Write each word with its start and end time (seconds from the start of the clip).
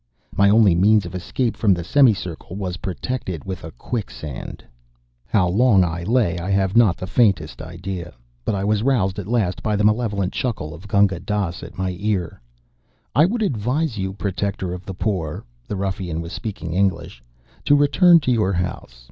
My 0.35 0.49
only 0.49 0.73
means 0.73 1.05
of 1.05 1.13
escape 1.13 1.55
from 1.55 1.75
the 1.75 1.83
semicircle 1.83 2.55
was 2.55 2.77
protected 2.77 3.43
with 3.43 3.63
a 3.63 3.69
quicksand! 3.69 4.63
How 5.27 5.47
long 5.47 5.83
I 5.83 6.01
lay 6.01 6.39
I 6.39 6.49
have 6.49 6.75
not 6.75 6.97
the 6.97 7.05
faintest 7.05 7.61
idea; 7.61 8.15
but 8.43 8.55
I 8.55 8.63
was 8.63 8.81
roused 8.81 9.19
at 9.19 9.27
last 9.27 9.61
by 9.61 9.75
the 9.75 9.83
malevolent 9.83 10.33
chuckle 10.33 10.73
of 10.73 10.87
Gunga 10.87 11.19
Dass 11.19 11.61
at 11.61 11.77
my 11.77 11.95
ear 11.99 12.41
"I 13.13 13.25
would 13.25 13.43
advise 13.43 13.99
you, 13.99 14.13
Protector 14.13 14.73
of 14.73 14.87
the 14.87 14.95
Poor" 14.95 15.43
(the 15.67 15.75
ruffian 15.75 16.19
was 16.19 16.33
speaking 16.33 16.73
English) 16.73 17.21
"to 17.65 17.75
return 17.75 18.19
to 18.21 18.31
your 18.31 18.53
house. 18.53 18.99